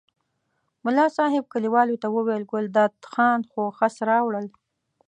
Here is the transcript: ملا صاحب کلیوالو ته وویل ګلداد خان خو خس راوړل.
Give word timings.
ملا 0.85 1.05
صاحب 1.17 1.43
کلیوالو 1.53 1.95
ته 2.01 2.07
وویل 2.15 2.43
ګلداد 2.51 2.93
خان 3.11 3.39
خو 3.49 3.61
خس 3.77 3.95
راوړل. 4.09 4.45